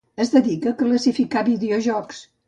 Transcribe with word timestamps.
Es 0.23 0.29
dedica 0.35 0.71
a 0.71 0.77
classificar 0.79 1.43
videojocs. 1.51 2.23